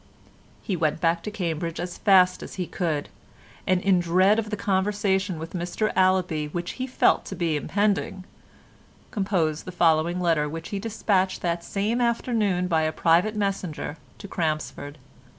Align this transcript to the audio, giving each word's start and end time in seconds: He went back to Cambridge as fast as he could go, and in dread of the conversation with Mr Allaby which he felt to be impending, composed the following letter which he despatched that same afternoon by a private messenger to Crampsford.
He 0.63 0.75
went 0.75 0.99
back 0.99 1.21
to 1.21 1.29
Cambridge 1.29 1.79
as 1.79 1.99
fast 1.99 2.41
as 2.41 2.55
he 2.55 2.65
could 2.65 3.03
go, 3.03 3.09
and 3.67 3.79
in 3.83 3.99
dread 3.99 4.39
of 4.39 4.49
the 4.49 4.57
conversation 4.57 5.37
with 5.37 5.53
Mr 5.53 5.93
Allaby 5.95 6.47
which 6.47 6.71
he 6.81 6.87
felt 6.87 7.23
to 7.25 7.35
be 7.35 7.55
impending, 7.55 8.25
composed 9.11 9.65
the 9.65 9.71
following 9.71 10.19
letter 10.19 10.49
which 10.49 10.69
he 10.69 10.79
despatched 10.79 11.43
that 11.43 11.63
same 11.63 12.01
afternoon 12.01 12.67
by 12.67 12.81
a 12.81 12.91
private 12.91 13.35
messenger 13.35 13.95
to 14.17 14.27
Crampsford. 14.27 14.97